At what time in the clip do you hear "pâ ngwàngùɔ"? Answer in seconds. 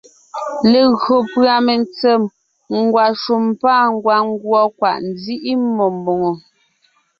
3.61-4.61